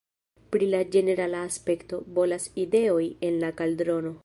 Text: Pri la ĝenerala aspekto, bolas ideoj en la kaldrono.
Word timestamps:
Pri 0.53 0.69
la 0.69 0.79
ĝenerala 0.95 1.41
aspekto, 1.49 2.01
bolas 2.17 2.49
ideoj 2.65 3.05
en 3.31 3.41
la 3.45 3.53
kaldrono. 3.61 4.15